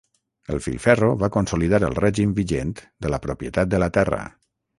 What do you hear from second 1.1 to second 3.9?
va consolidar el règim vigent de la propietat de